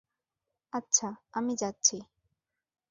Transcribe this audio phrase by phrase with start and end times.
[0.73, 1.07] আচ্ছা,
[1.33, 1.95] আমি যাচ্ছি।